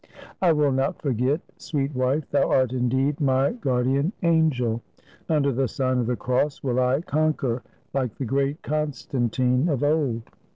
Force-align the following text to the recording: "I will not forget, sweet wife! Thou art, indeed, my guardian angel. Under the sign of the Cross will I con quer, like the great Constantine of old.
"I 0.41 0.51
will 0.51 0.71
not 0.71 0.99
forget, 0.99 1.41
sweet 1.57 1.93
wife! 1.95 2.27
Thou 2.31 2.49
art, 2.49 2.73
indeed, 2.73 3.21
my 3.21 3.51
guardian 3.51 4.13
angel. 4.23 4.81
Under 5.29 5.51
the 5.51 5.67
sign 5.67 5.99
of 5.99 6.07
the 6.07 6.15
Cross 6.15 6.63
will 6.63 6.79
I 6.79 7.01
con 7.01 7.33
quer, 7.35 7.61
like 7.93 8.15
the 8.15 8.25
great 8.25 8.63
Constantine 8.63 9.69
of 9.69 9.83
old. 9.83 10.23